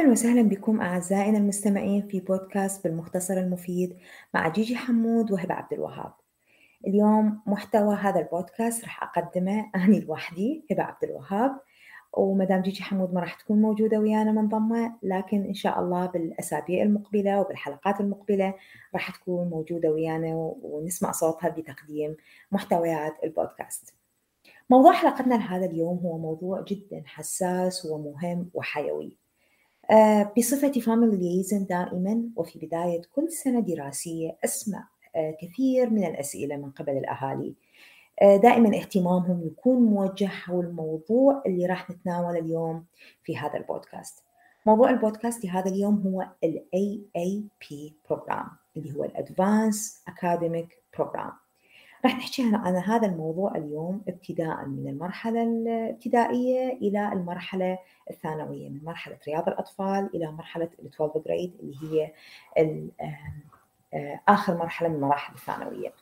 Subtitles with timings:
[0.00, 3.96] أهلا وسهلا بكم أعزائنا المستمعين في بودكاست بالمختصر المفيد
[4.34, 6.12] مع جيجي حمود وهبة عبد الوهاب.
[6.86, 11.60] اليوم محتوى هذا البودكاست راح أقدمه أنا لوحدي هبة عبد الوهاب
[12.12, 17.40] ومدام جيجي حمود ما راح تكون موجودة ويانا منضمة لكن إن شاء الله بالأسابيع المقبلة
[17.40, 18.54] وبالحلقات المقبلة
[18.94, 22.16] راح تكون موجودة ويانا ونسمع صوتها بتقديم
[22.52, 23.94] محتويات البودكاست.
[24.70, 29.19] موضوع حلقتنا لهذا اليوم هو موضوع جدا حساس ومهم وحيوي.
[30.36, 36.70] بصفتي family liaison دائما وفي بداية كل سنة دراسية أسمع آه، كثير من الأسئلة من
[36.70, 37.54] قبل الأهالي.
[38.22, 42.84] آه، دائما اهتمامهم يكون موجه حول الموضوع اللي راح نتناوله اليوم
[43.24, 44.24] في هذا البودكاست.
[44.66, 48.46] موضوع البودكاست لهذا اليوم هو ال AAP Program
[48.76, 51.32] اللي هو ال advanced academic program
[52.04, 57.78] راح نحكي عن هذا الموضوع اليوم ابتداء من المرحلة الابتدائية إلى المرحلة
[58.10, 62.12] الثانوية من مرحلة رياض الأطفال إلى مرحلة ال 12 جريد اللي هي
[63.94, 65.92] آه، آخر مرحلة من المراحل الثانوية.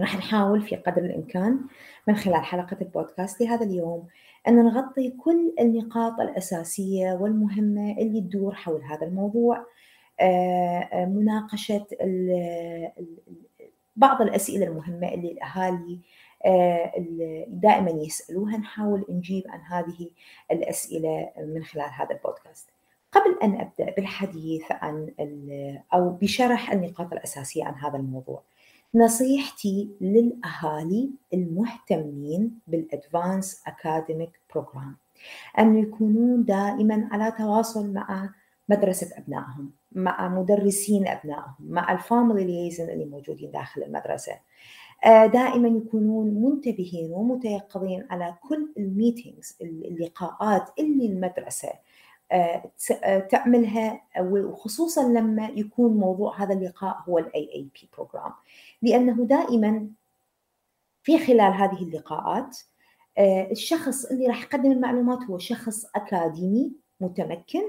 [0.00, 1.60] راح نحاول في قدر الإمكان
[2.08, 4.06] من خلال حلقة البودكاست لهذا اليوم
[4.48, 9.66] أن نغطي كل النقاط الأساسية والمهمة اللي تدور حول هذا الموضوع.
[10.20, 11.86] آه، آه، مناقشة
[13.98, 16.00] بعض الأسئلة المهمة اللي الأهالي
[16.46, 16.92] آه،
[17.48, 20.10] دائما يسألوها نحاول نجيب عن هذه
[20.50, 22.70] الأسئلة من خلال هذا البودكاست.
[23.12, 25.10] قبل أن أبدأ بالحديث عن
[25.94, 28.42] أو بشرح النقاط الأساسية عن هذا الموضوع
[28.94, 34.96] نصيحتي للأهالي المهتمين بال advanced academic program
[35.58, 38.30] أن يكونون دائما على تواصل مع
[38.68, 44.32] مدرسة أبنائهم مع مدرسين أبنائهم مع ال family liaison اللي موجودين داخل المدرسة.
[45.04, 51.72] آه، دائما يكونون منتبهين ومتيقظين على كل ال meetings اللقاءات اللي المدرسة
[52.32, 52.72] آه،
[53.04, 58.32] آه، تعملها وخصوصا لما يكون موضوع هذا اللقاء هو AAP program
[58.82, 59.88] لأنه دائما
[61.02, 62.58] في خلال هذه اللقاءات
[63.50, 67.62] الشخص اللي راح يقدم المعلومات هو شخص أكاديمي متمكن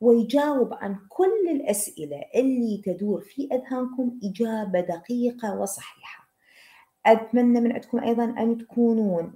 [0.00, 6.28] ويجاوب عن كل الأسئلة اللي تدور في أذهانكم إجابة دقيقة وصحيحة.
[7.06, 9.32] أتمنى من عندكم أيضا أن تكونون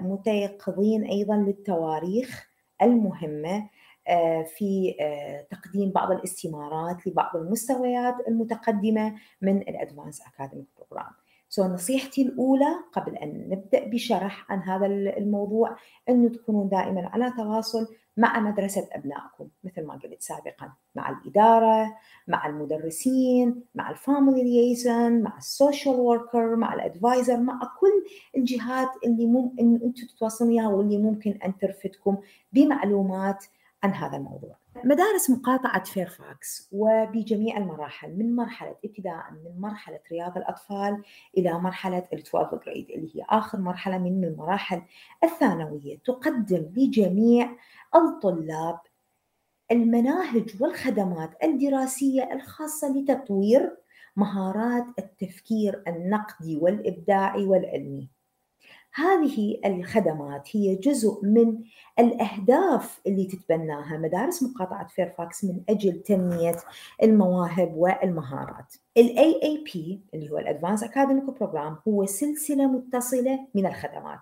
[0.00, 2.48] متيقظين أيضا للتواريخ
[2.82, 3.68] المهمة
[4.08, 11.12] آه، في آه، تقديم بعض الاستمارات لبعض المستويات المتقدمة من ال advanced academic program.
[11.48, 15.76] so نصيحتي الأولى قبل أن نبدأ بشرح عن هذا الموضوع
[16.08, 17.86] أنه تكونون دائما على تواصل
[18.16, 21.96] مع مدرسة أبنائكم مثل ما قلت سابقا مع الإدارة
[22.28, 28.04] مع المدرسين مع ال family liaison مع ال social worker مع ال advisor مع كل
[28.36, 32.18] الجهات اللي ممكن أنتم تتواصلون وياها واللي ممكن أن ترفدكم
[32.52, 33.44] بمعلومات
[33.82, 34.56] عن هذا الموضوع.
[34.84, 41.02] مدارس مقاطعة فيرفاكس وبجميع المراحل من مرحلة ابتداء من مرحلة رياض الأطفال
[41.38, 44.82] إلى مرحلة ال 12 grade اللي هي آخر مرحلة من المراحل
[45.24, 47.56] الثانوية تقدم لجميع
[47.94, 48.78] الطلاب
[49.72, 53.76] المناهج والخدمات الدراسية الخاصة لتطوير
[54.16, 58.08] مهارات التفكير النقدي والإبداعي والعلمي.
[58.94, 61.58] هذه الخدمات هي جزء من
[61.98, 66.56] الأهداف اللي تتبناها مدارس مقاطعة فيرفاكس من أجل تنمية
[67.02, 68.74] المواهب والمهارات.
[68.96, 69.76] ال AAP
[70.14, 74.20] اللي هو ال advanced academic program هو سلسلة متصلة من الخدمات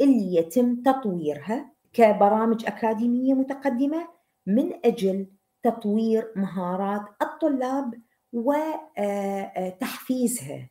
[0.00, 4.08] اللي يتم تطويرها كبرامج أكاديمية متقدمة
[4.46, 5.26] من أجل
[5.62, 7.94] تطوير مهارات الطلاب
[9.52, 10.70] وتحفيزها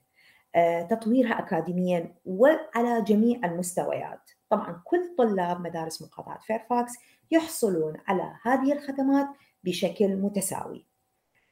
[0.90, 4.30] تطويرها أكاديميا وعلى جميع المستويات.
[4.50, 6.94] طبعا كل طلاب مدارس مقاطعة فيرفاكس
[7.31, 9.28] يحصلون على هذه الخدمات
[9.63, 10.86] بشكل متساوي.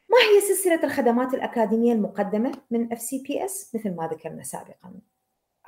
[0.10, 4.94] ما هي سلسلة الخدمات الأكاديمية المقدمة من FCPS مثل ما ذكرنا سابقا.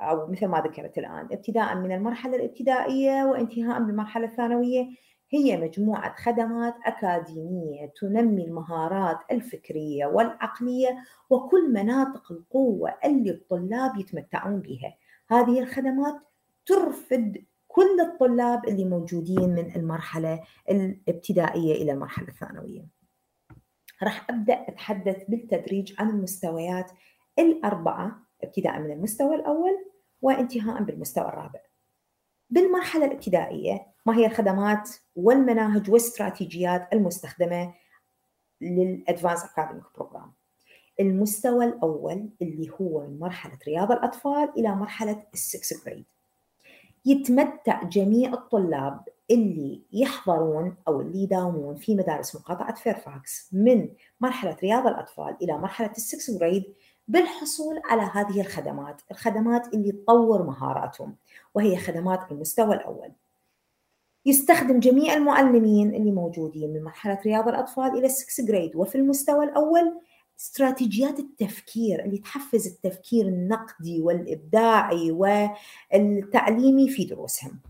[0.00, 4.88] أو مثل ما ذكرت الآن ابتداء من المرحلة الابتدائية وانتهاء بالمرحلة الثانوية
[5.32, 14.96] هي مجموعة خدمات أكاديمية تنمي المهارات الفكرية والعقلية وكل مناطق القوة اللي الطلاب يتمتعون بها.
[15.30, 16.14] هذه الخدمات
[16.66, 22.86] ترفد كل الطلاب اللي موجودين من المرحلة الابتدائية إلى المرحلة الثانوية.
[24.02, 26.90] راح أبدأ أتحدث بالتدريج عن المستويات
[27.38, 29.89] الأربعة ابتداء من المستوى الأول
[30.22, 31.60] وانتهاء بالمستوى الرابع.
[32.50, 37.74] بالمرحلة الابتدائية ما هي الخدمات والمناهج والاستراتيجيات المستخدمة
[38.60, 40.32] لل advanced academic program؟
[41.00, 46.04] المستوى الأول اللي هو من مرحلة رياض الأطفال إلى مرحلة ال sixth grade
[47.06, 49.00] يتمتع جميع الطلاب
[49.30, 53.88] اللي يحضرون أو اللي يداومون في مدارس مقاطعة فيرفاكس من
[54.20, 56.74] مرحلة رياض الأطفال إلى مرحلة ال sixth grade
[57.10, 61.16] بالحصول على هذه الخدمات، الخدمات اللي تطور مهاراتهم
[61.54, 63.12] وهي خدمات المستوى الأول.
[64.26, 69.44] يستخدم جميع المعلمين اللي موجودين من مرحلة رياض الأطفال إلى ال sixth grade وفي المستوى
[69.44, 70.00] الأول
[70.40, 77.60] استراتيجيات التفكير اللي تحفز التفكير النقدي والإبداعي والتعليمي في دروسهم.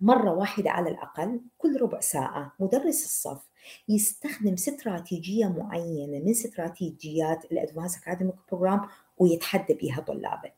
[0.00, 3.47] مرة واحدة على الأقل كل ربع ساعة مدرس الصف
[3.88, 8.88] يستخدم استراتيجية معينة من استراتيجيات ال advanced academic program
[9.18, 10.50] ويتحدى بها طلابه.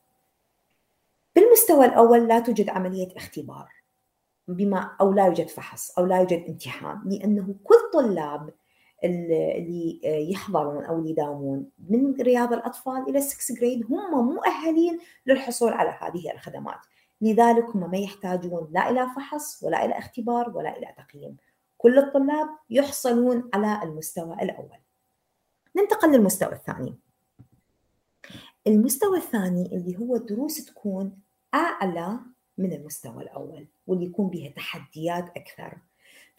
[1.35, 3.73] بالمستوى الأول لا توجد عملية اختبار
[4.47, 8.53] بما أو لا يوجد فحص أو لا يوجد امتحان لأنه كل طلاب
[9.03, 9.99] اللي
[10.31, 16.31] يحضرون أو اللي يداومون من رياض الأطفال إلى 6 grade هم مؤهلين للحصول على هذه
[16.31, 16.79] الخدمات.
[17.21, 21.37] لذلك هم ما يحتاجون لا إلى فحص ولا إلى اختبار ولا إلى تقييم.
[21.81, 24.77] كل الطلاب يحصلون على المستوى الأول.
[25.75, 26.95] ننتقل للمستوى الثاني.
[28.67, 31.19] المستوى الثاني اللي هو الدروس تكون
[31.53, 32.19] أعلى
[32.57, 35.77] من المستوى الأول واللي يكون بها تحديات أكثر.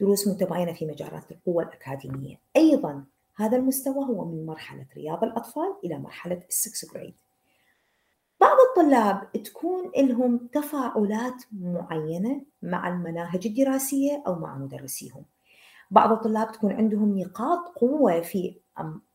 [0.00, 2.40] دروس متباينة في مجالات القوة الأكاديمية.
[2.56, 3.04] أيضا
[3.36, 7.14] هذا المستوى هو من مرحلة رياض الأطفال إلى مرحلة ال sixth grade
[8.40, 15.24] بعض الطلاب تكون لهم تفاعلات معينة مع المناهج الدراسية أو مع مدرسيهم.
[15.92, 18.54] بعض الطلاب تكون عندهم نقاط قوة في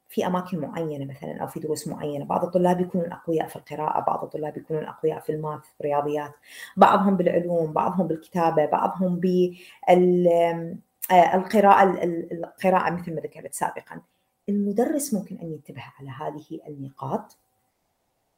[0.10, 4.24] في أماكن معينة مثلا أو في دروس معينة، بعض الطلاب يكونون أقوياء في القراءة، بعض
[4.24, 6.32] الطلاب يكونون أقوياء في الماث، في الرياضيات،
[6.78, 9.64] بعضهم بالعلوم، بعضهم بالكتابة، بعضهم بالقراءه
[12.32, 14.02] القراءة مثل ما ذكرت سابقا.
[14.50, 17.38] المدرس ممكن أن ينتبه على هذه النقاط.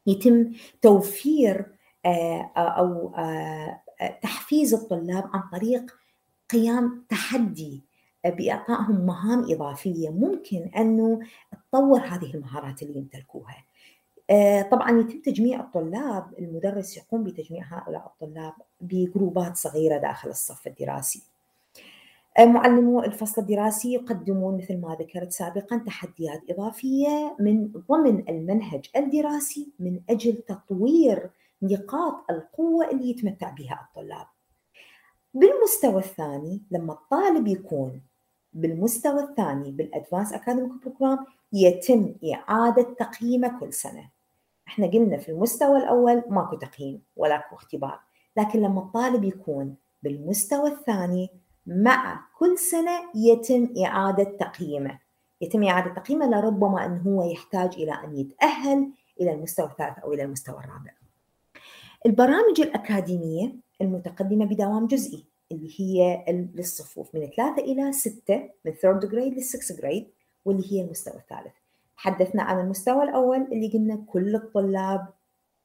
[0.07, 0.51] يتم
[0.81, 1.65] توفير
[2.05, 3.81] آه، أو آه،
[4.21, 5.95] تحفيز الطلاب عن طريق
[6.49, 7.88] قيام تحدي
[8.25, 11.19] باعطائهم مهام إضافية ممكن أنه
[11.71, 13.65] تطور هذه المهارات اللي يمتلكوها.
[14.29, 21.23] آه، طبعا يتم تجميع الطلاب، المدرس يقوم بتجميع هؤلاء الطلاب بجروبات صغيرة داخل الصف الدراسي.
[22.39, 29.99] معلمو الفصل الدراسي يقدمون مثل ما ذكرت سابقا تحديات إضافية من ضمن المنهج الدراسي من
[30.09, 31.29] أجل تطوير
[31.61, 34.25] نقاط القوة اللي يتمتع بها الطلاب
[35.33, 38.01] بالمستوى الثاني لما الطالب يكون
[38.53, 44.09] بالمستوى الثاني بال advanced academic program يتم إعادة تقييمه كل سنة.
[44.67, 47.99] إحنا قلنا في المستوى الأول ماكو تقييم ولا اختبار،
[48.37, 51.29] لكن لما الطالب يكون بالمستوى الثاني
[51.65, 54.99] مع كل سنة يتم إعادة تقييمه.
[55.41, 58.91] يتم إعادة تقييمه لربما أن هو يحتاج إلى أن يتأهل
[59.21, 60.91] إلى المستوى الثالث أو إلى المستوى الرابع.
[62.05, 65.28] البرامج الأكاديمية المتقدمة بدوام جزئي.
[65.51, 66.25] اللي هي
[66.55, 70.07] للصفوف من ثلاثة إلى ستة من third grade لل sixth grade
[70.45, 71.53] واللي هي المستوى الثالث.
[71.97, 75.07] تحدثنا عن المستوى الأول اللي قلنا كل الطلاب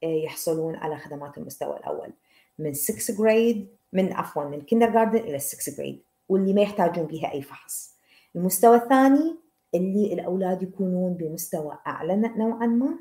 [0.03, 2.13] آه، يحصلون على خدمات المستوى الأول.
[2.59, 7.41] من 6 grade من عفوا من kindergarten إلى 6 grade واللي ما يحتاجون بها أي
[7.41, 7.95] فحص.
[8.35, 9.35] المستوى الثاني
[9.75, 12.99] اللي الأولاد يكونون بمستوى أعلى نوعا ما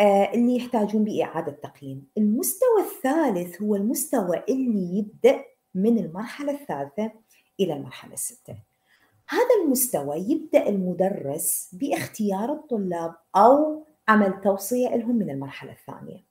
[0.00, 2.06] آه، اللي يحتاجون بإعادة تقييم.
[2.18, 7.12] المستوى الثالث هو المستوى اللي يبدأ من المرحلة الثالثة
[7.60, 8.56] إلى المرحلة الستة.
[9.28, 16.24] هذا المستوى يبدأ المدرس باختيار الطلاب أو عمل توصية لهم من المرحلة الثانية.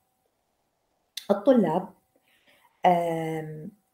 [1.32, 1.90] الطلاب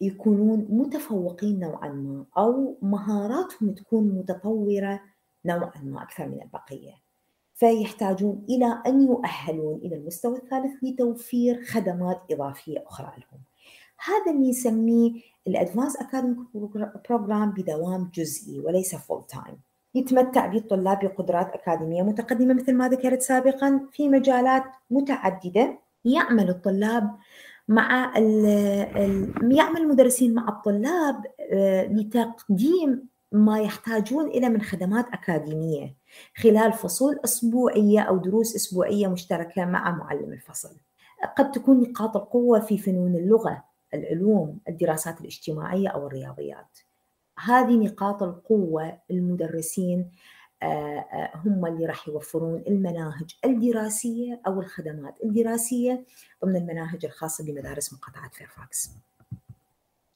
[0.02, 5.02] يكونون متفوقين نوعا ما أو مهاراتهم تكون متطورة
[5.46, 6.94] نوعا ما أكثر من البقية.
[7.54, 13.42] فيحتاجون إلى أن يؤهلون إلى المستوى الثالث لتوفير خدمات إضافية أخرى لهم.
[14.06, 16.38] هذا اللي نسميه ال advanced academic
[17.10, 19.58] program بدوام جزئي وليس full time
[19.96, 27.16] يتمتع به الطلاب بقدرات أكاديمية متقدمة مثل ما ذكرت سابقا في مجالات متعددة يعمل الطلاب
[27.68, 28.14] مع
[29.52, 35.96] يعمل المدرسين مع الطلاب آه، لتقديم ما يحتاجون إلى من خدمات أكاديمية
[36.36, 40.76] خلال فصول أسبوعية أو دروس أسبوعية مشتركة مع معلم الفصل.
[41.38, 43.64] قد تكون نقاط القوة في فنون اللغة،
[43.94, 46.78] العلوم، الدراسات الاجتماعية أو الرياضيات.
[47.40, 50.12] هذه نقاط القوة المدرسين
[50.64, 56.06] آه، آه، هم اللي راح يوفرون المناهج الدراسية أو الخدمات الدراسية
[56.46, 58.92] ضمن المناهج الخاصة بمدارس مقاطعة فيرفاكس.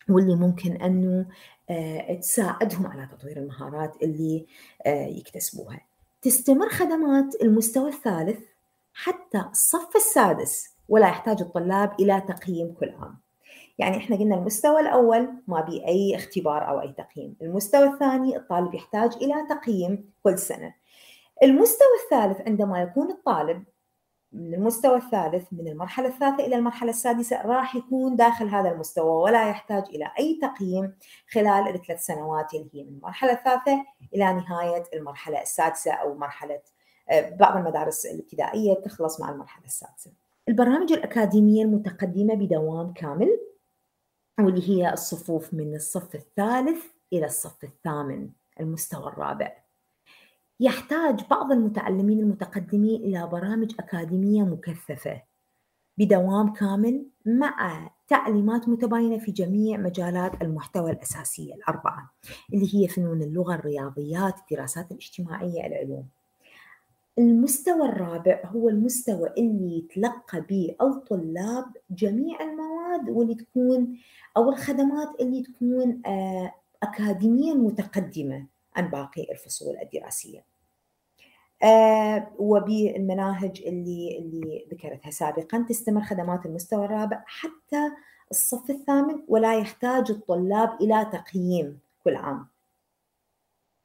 [0.09, 1.25] واللي ممكن أنه
[1.69, 4.45] آه، تساعدهم على تطوير المهارات اللي
[4.87, 5.81] يكتسبوها.
[6.21, 8.39] تستمر خدمات المستوى الثالث
[8.93, 13.26] حتى الصف السادس ولا يحتاج الطلاب إلى تقييم كل عام.
[13.77, 17.35] يعني إحنا قلنا المستوى الأول ما بي أي اختبار أو أي تقييم.
[17.41, 20.73] المستوى الثاني الطالب يحتاج إلى تقييم كل سنة.
[21.43, 23.63] المستوى الثالث عندما يكون الطالب
[24.31, 29.49] من المستوى الثالث من المرحلة الثالثة إلى المرحلة السادسة راح يكون داخل هذا المستوى ولا
[29.49, 30.93] يحتاج إلى أي تقييم
[31.31, 36.59] خلال الثلاث سنوات اللي هي من المرحلة الثالثة إلى نهاية المرحلة السادسة أو مرحلة
[37.09, 40.11] آه، بعض المدارس الابتدائية تخلص مع المرحلة السادسة.
[40.49, 43.39] البرامج الأكاديمية المتقدمة بدوام كامل
[44.39, 48.29] واللي هي الصفوف من الصف الثالث إلى الصف الثامن
[48.59, 49.53] المستوى الرابع.
[50.59, 55.21] يحتاج بعض المتعلمين المتقدمين إلى برامج أكاديمية مكثفة
[55.97, 62.13] بدوام كامل مع تعليمات متباينة في جميع مجالات المحتوى الأساسية الأربعة
[62.53, 66.07] اللي هي فنون اللغة الرياضيات الدراسات الاجتماعية العلوم.
[67.19, 73.97] المستوى الرابع هو المستوى اللي يتلقى به الطلاب جميع المواد واللي تكون
[74.37, 76.53] أو الخدمات اللي تكون آه،
[76.83, 80.43] أكاديميا متقدمة عن باقي الفصول الدراسية
[81.63, 87.91] آه وبالمناهج اللي اللي ذكرتها سابقا تستمر خدمات المستوى الرابع حتى
[88.31, 92.47] الصف الثامن ولا يحتاج الطلاب إلى تقييم كل عام.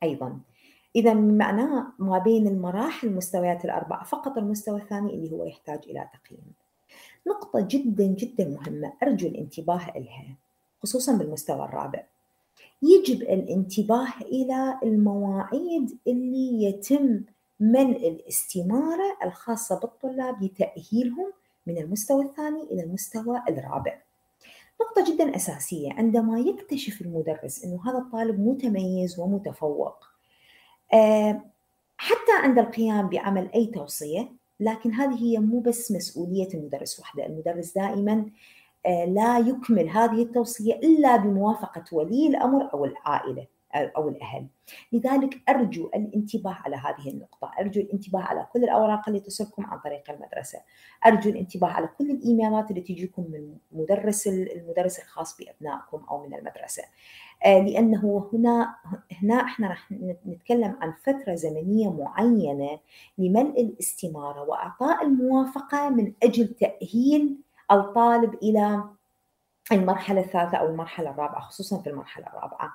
[0.02, 0.40] أيضا
[0.96, 6.52] إذا معناه ما بين المراحل المستويات الأربعة فقط المستوى الثاني اللي هو يحتاج إلى تقييم.
[7.26, 10.36] نقطة جدا جدا مهمة أرجو الانتباه لها
[10.82, 12.04] خصوصا بالمستوى الرابع.
[12.82, 17.22] يجب الانتباه إلى المواعيد اللي يتم
[17.60, 21.32] ملء الاستمارة الخاصة بالطلاب لتأهيلهم
[21.66, 23.98] من المستوى الثاني إلى المستوى الرابع
[24.80, 30.04] نقطة جدا أساسية عندما يكتشف المدرس أنه هذا الطالب متميز ومتفوق
[30.94, 31.42] آه،
[31.96, 37.74] حتى عند القيام بعمل أي توصية لكن هذه هي مو بس مسؤولية المدرس وحده المدرس
[37.74, 38.26] دائما
[38.86, 43.46] آه، لا يكمل هذه التوصية إلا بموافقة ولي الأمر أو العائلة.
[43.74, 44.46] أو الأهل.
[44.92, 47.50] لذلك أرجو الانتباه على هذه النقطة.
[47.60, 50.58] أرجو الانتباه على كل الأوراق اللي تصلكم عن طريق المدرسة.
[51.06, 56.82] أرجو الانتباه على كل الإيميلات اللي تجيكم من مدرس المدرس الخاص بأبنائكم أو من المدرسة.
[57.44, 58.74] آه، لأنه هنا
[59.22, 59.92] هنا إحنا راح
[60.26, 62.78] نتكلم عن فترة زمنية معينة
[63.18, 67.36] لملء الاستمارة وإعطاء الموافقة من أجل تأهيل
[67.70, 68.84] الطالب إلى
[69.72, 72.72] المرحلة الثالثة أو المرحلة الرابعة خصوصا في المرحلة الرابعة.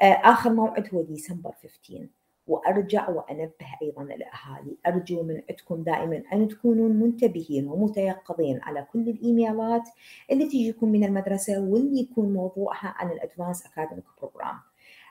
[0.00, 2.08] آخر موعد هو ديسمبر 15
[2.46, 9.88] وأرجع وأنبه أيضا الاهالي أرجو من عندكم دائما أن تكونوا منتبهين ومتيقظين على كل الإيميلات
[10.30, 14.58] اللي تجيكم من المدرسة واللي يكون موضوعها عن ال advanced academic program.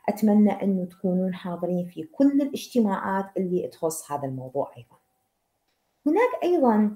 [0.10, 4.98] أتمنى انه تكونون حاضرين في كل الاجتماعات اللي تخص هذا الموضوع أيضا.
[6.06, 6.96] هناك أيضا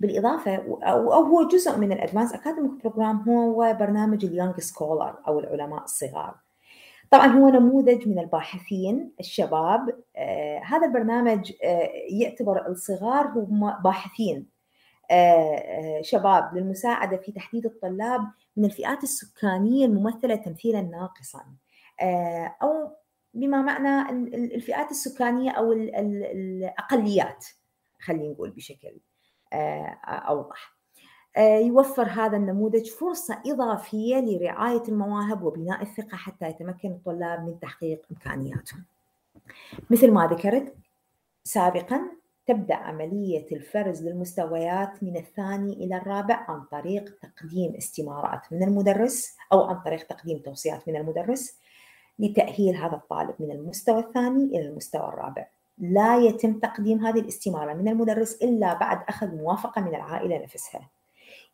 [0.00, 5.40] بالإضافة أو هو جزء من ال advanced academic program هو برنامج ال young scholar أو
[5.40, 6.34] العلماء الصغار.
[7.10, 10.02] طبعا هو نموذج من الباحثين الشباب.
[10.16, 14.58] آه هذا البرنامج آه يعتبر الصغار هم باحثين
[15.10, 18.20] آه, شباب للمساعدة في تحديد الطلاب
[18.56, 21.44] من الفئات السكانية الممثلة تمثيلا ناقصا.
[22.62, 22.96] أو
[23.34, 27.46] بما معنى الفئات السكانية أو الأقليات
[28.00, 29.00] خلينا نقول بشكل
[29.52, 29.98] آه،
[31.38, 38.84] يوفر هذا النموذج فرصة إضافية لرعاية المواهب وبناء الثقة حتى يتمكن الطلاب من تحقيق إمكانياتهم.
[39.90, 40.74] مثل ما ذكرت
[41.44, 42.00] سابقا
[42.46, 49.62] تبدأ عملية الفرز للمستويات من الثاني إلى الرابع عن طريق تقديم استمارات من المدرس أو
[49.62, 51.58] عن طريق تقديم توصيات من المدرس
[52.18, 55.46] لتأهيل هذا الطالب من المستوى الثاني إلى المستوى الرابع.
[55.78, 60.88] لا يتم تقديم هذه الاستمارة من المدرس إلا بعد أخذ موافقة من العائلة نفسها.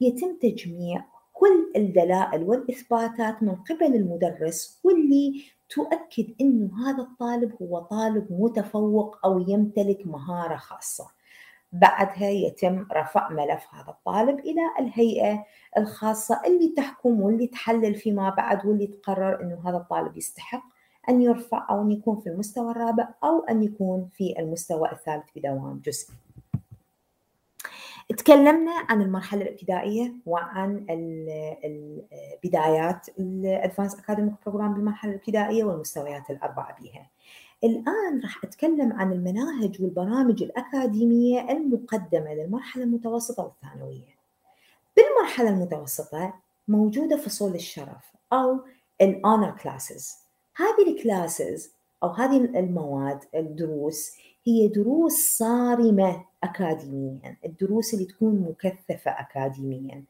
[0.01, 8.27] يتم تجميع كل الدلائل والإثباتات من قبل المدرس واللي تؤكد أنه هذا الطالب هو طالب
[8.31, 11.05] متفوق أو يمتلك مهارة خاصة.
[11.73, 15.45] بعدها يتم رفع ملف هذا الطالب إلى الهيئة
[15.79, 20.63] الخاصة اللي تحكم واللي تحلل فيما بعد واللي تقرر أنه هذا الطالب يستحق
[21.09, 25.81] أن يرفع أو أن يكون في المستوى الرابع أو أن يكون في المستوى الثالث بدوام
[25.85, 26.24] جزئي.
[28.09, 30.87] تكلمنا عن المرحلة الابتدائية وعن
[32.45, 37.11] البدايات ال advanced academic program بالمرحلة الابتدائية والمستويات الأربعة بها.
[37.65, 44.15] الآن راح أتكلم عن المناهج والبرامج الأكاديمية المقدمة للمرحلة المتوسطة والثانوية.
[44.97, 46.35] بالمرحلة المتوسطة
[46.69, 48.61] موجودة فصول الشرف أو
[49.01, 50.19] ال honor classes.
[50.57, 54.17] هذه ال classes أو هذه المواد الدروس
[54.47, 60.05] هي دروس صارمة أكاديميا الدروس اللي تكون مكثفة أكاديميا.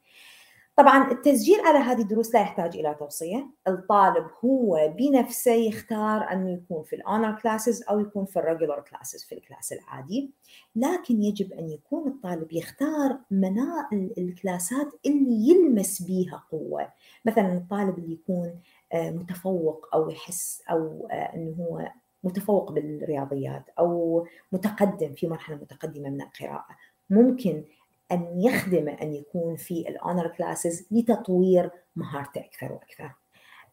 [0.77, 6.83] طبعا التسجيل على هذه الدروس لا يحتاج إلى توصية، الطالب هو بنفسه يختار أنه يكون
[6.83, 10.31] في ال honor classes أو يكون في ال regular classes في ال class العادي،
[10.77, 16.89] لكن يجب أن يكون الطالب يختار منا الكلاسات اللي يلمس بيها قوة،
[17.25, 18.61] مثلا الطالب اللي يكون
[18.93, 21.89] آه، متفوق أو يحس أو آه، إنه هو
[22.25, 26.77] متفوق بالرياضيات أو متقدم في مرحلة متقدمة من القراءة،
[27.11, 27.65] ممكن
[28.13, 33.15] أن يخدم أن يكون في الأونر كلاسز لتطوير مهارته أكثر وأكثر.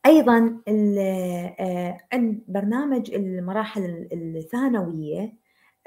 [0.05, 1.97] أيضا آه،
[2.47, 5.33] برنامج المراحل الثانوية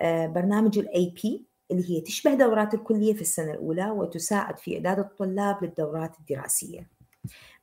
[0.01, 4.99] آه، برنامج ال AP اللي هي تشبه دورات الكلية في السنة الأولى وتساعد في إعداد
[4.99, 6.89] الطلاب للدورات الدراسية.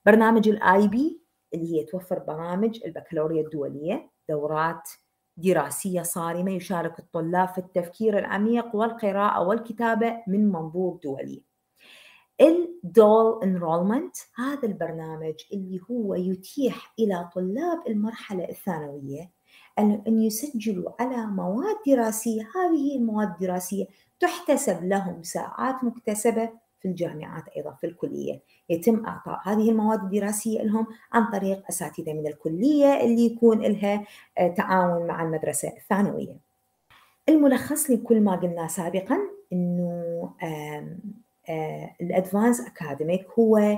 [0.06, 1.22] برنامج ال IB
[1.54, 4.11] اللي هي توفر برامج البكالوريا الدولية.
[4.32, 4.90] دورات
[5.38, 11.44] دراسية صارمة يشارك الطلاب في التفكير العميق والقراءة والكتابة من منظور دولي.
[12.42, 19.32] ال dual enrollment هذا البرنامج اللي هو يتيح إلى طلاب المرحلة الثانوية
[19.80, 22.42] أن يسجلوا على مواد دراسية.
[22.42, 23.86] هذه المواد الدراسية
[24.20, 26.50] تحتسب لهم ساعات مكتسبة
[26.82, 28.40] في الجامعات أيضا في الكلية.
[28.70, 34.06] يتم إعطاء هذه المواد الدراسية لهم عن طريق أساتذة من الكلية اللي يكون لها
[34.38, 36.36] آه، تعاون مع المدرسة الثانوية.
[37.30, 39.18] الملخص لكل ما قلناه سابقا
[39.54, 40.34] أنه
[42.02, 43.78] الأدفانس أكاديميك هو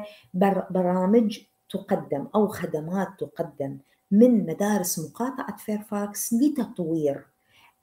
[0.69, 3.77] برامج تقدم أو خدمات تقدم
[4.11, 7.25] من مدارس مقاطعة فيرفاكس لتطوير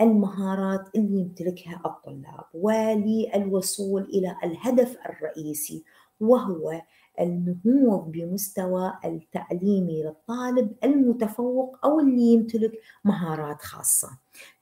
[0.00, 5.84] المهارات اللي يمتلكها الطلاب وللوصول إلى الهدف الرئيسي
[6.20, 6.82] وهو
[7.20, 12.72] النهوض بمستوى التعليمي للطالب المتفوق أو اللي يمتلك
[13.04, 14.08] مهارات خاصة.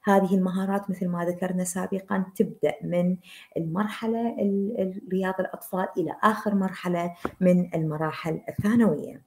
[0.04, 3.16] هذه المهارات مثل ما ذكرنا سابقا تبدأ من
[3.57, 4.37] المرحلة
[5.12, 9.23] رياض الأطفال إلى آخر مرحلة من المراحل الثانوية.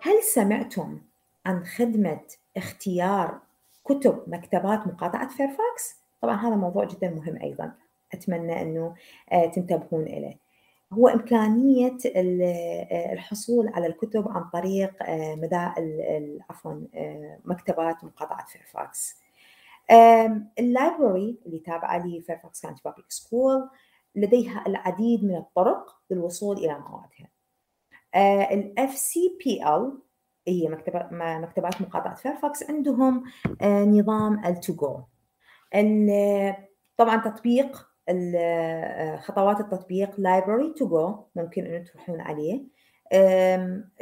[0.00, 1.00] هل سمعتم
[1.46, 2.20] عن خدمة
[2.56, 3.40] اختيار
[3.84, 7.72] كتب مكتبات مقاطعة فيرفاكس طبعا هذا موضوع جدا مهم أيضا.
[8.14, 8.94] أتمنى أنه
[9.32, 10.38] آه، تنتبهون إليه.
[10.92, 15.70] هو إمكانية آه، الحصول على الكتب عن طريق آه، مدى
[16.50, 16.80] عفوا
[17.44, 19.16] مكتبات مقاطعة فيرفاكس
[20.58, 23.68] ال library اللي تابعة ل Fairfax County Public School
[24.14, 27.28] لديها العديد من الطرق للوصول إلى موادها.
[28.52, 29.98] ال FCPL
[30.48, 33.24] هي مكتبات مكتبات مقاطعة فيرفاكس عندهم
[33.62, 35.00] آه، نظام ال to go
[36.96, 42.76] طبعا تطبيق آه، خطوات التطبيق library to go ممكن ان تروحون عليه.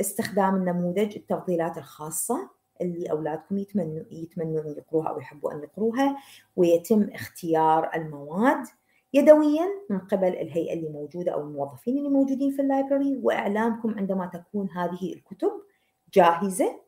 [0.01, 6.17] استخدام النموذج التفضيلات الخاصة اللي أولادكم يتمنوا يتمنون يقروها أو يحبوا أن يقروها
[6.57, 8.67] ويتم اختيار المواد
[9.15, 14.71] يدويا من قبل الهيئة اللي موجودة أو الموظفين اللي موجودين في اللايبرري وإعلامكم عندما تكون
[14.71, 15.51] هذه الكتب
[16.15, 16.81] جاهزة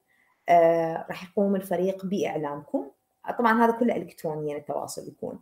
[0.49, 2.91] آه، راح يقوم الفريق بإعلامكم
[3.39, 5.39] طبعا هذا كله الكترونيا التواصل يكون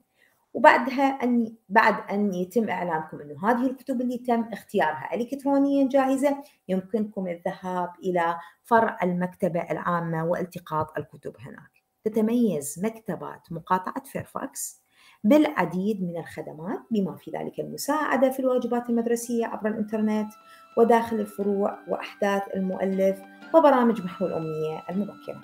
[0.54, 7.28] وبعدها أن بعد أن يتم إعلامكم إنه هذه الكتب اللي تم اختيارها الكترونيا جاهزة يمكنكم
[7.28, 11.84] الذهاب إلى فرع المكتبة العامة والتقاط الكتب هناك.
[12.04, 14.84] تتميز مكتبات مقاطعة فيرفاكس
[15.24, 20.32] بالعديد من الخدمات بما في ذلك المساعدة في الواجبات المدرسية عبر الإنترنت
[20.76, 23.18] وداخل الفروع وأحداث المؤلف
[23.54, 25.40] وبرامج محو الأمنية المبكرة.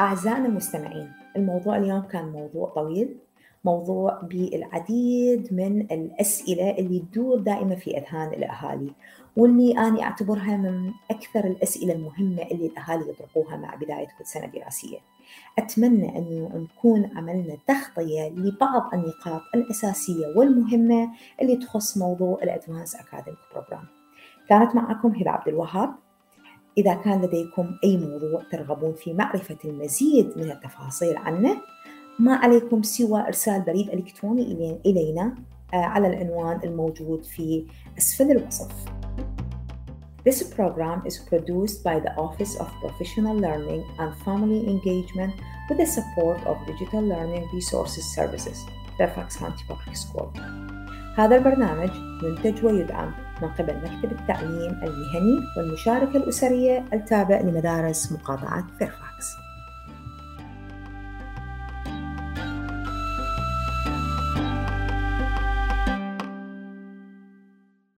[0.00, 3.16] أعزائنا المستمعين الموضوع اليوم كان موضوع طويل
[3.64, 8.92] موضوع بالعديد من الأسئلة اللي تدور دائما في أذهان الأهالي
[9.36, 14.98] واللي أنا أعتبرها من أكثر الأسئلة المهمة اللي الأهالي يطرقوها مع بداية كل سنة دراسية.
[15.58, 21.10] أتمنى أن نكون عملنا تغطية لبعض النقاط الأساسية والمهمة
[21.42, 23.84] اللي تخص موضوع ال advanced academic program.
[24.48, 25.94] كانت معكم هبة عبد الوهاب.
[26.78, 31.56] إذا كان لديكم أي موضوع ترغبون في معرفة المزيد من التفاصيل عنه
[32.20, 35.34] ما عليكم سوى إرسال بريد إلكتروني إلينا
[35.74, 37.66] آه، على العنوان الموجود في
[37.98, 38.72] أسفل الوصف.
[40.28, 45.34] This program is produced by the Office of Professional Learning and Family Engagement
[45.68, 48.58] with the support of Digital Learning Resources Services,
[48.98, 50.30] Fairfax County Public School.
[51.16, 51.90] هذا البرنامج
[52.22, 59.09] ينتج ويدعم من قبل مكتب التعليم المهني والمشاركة الأسرية التابع لمدارس مقاطعة فيرفاكس